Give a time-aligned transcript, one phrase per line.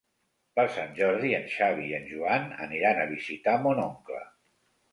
[0.59, 4.27] Per Sant Jordi en Xavi i en Joan aniran a visitar mon oncle.